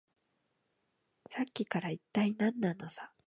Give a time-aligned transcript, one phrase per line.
[1.27, 3.11] さっきから、いったい何なのさ。